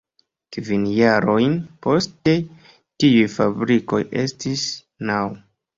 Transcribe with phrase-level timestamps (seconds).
[0.55, 1.53] Kvin jarojn
[1.87, 2.35] poste
[2.67, 4.69] tiuj fabrikoj estis
[5.13, 5.25] naŭ.